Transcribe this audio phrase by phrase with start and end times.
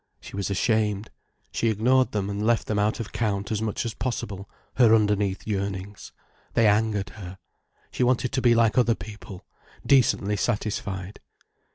[0.19, 1.11] She was ashamed.
[1.51, 5.45] She ignored them and left them out of count as much as possible, her underneath
[5.45, 6.11] yearnings.
[6.55, 7.37] They angered her.
[7.91, 9.45] She wanted to be like other people,
[9.85, 11.19] decently satisfied.